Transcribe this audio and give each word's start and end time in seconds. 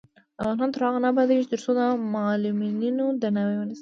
افغانستان 0.39 0.69
تر 0.73 0.81
هغو 0.85 0.99
نه 1.03 1.07
ابادیږي، 1.13 1.45
ترڅو 1.51 1.71
د 1.79 1.81
معلولینو 2.15 3.05
درناوی 3.21 3.55
ونشي. 3.57 3.69